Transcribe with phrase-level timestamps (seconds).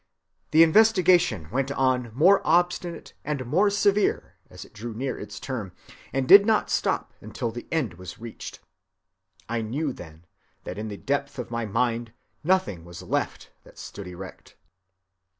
[0.49, 5.73] The investigation went on more obstinate and more severe as it drew near its term,
[6.11, 8.61] and did not stop until the end was reached.
[9.47, 10.25] I knew then
[10.63, 14.55] that in the depth of my mind nothing was left that stood erect.